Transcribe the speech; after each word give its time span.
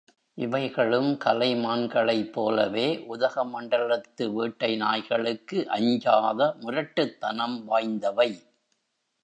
இவைகளும் 0.37 1.17
கலை 1.17 1.55
மான்களைப் 1.55 2.31
போலவே, 2.33 3.05
உதகமண்டலத்து 3.09 4.33
வேட்டை 4.33 4.75
நாய்களுக்கு 4.75 5.69
அஞ்சாத 5.69 6.55
முரட்டுத்தனம் 6.59 7.57
வாய்ந்தவை. 7.69 8.31